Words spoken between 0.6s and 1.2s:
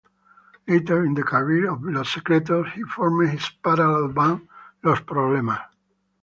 Later in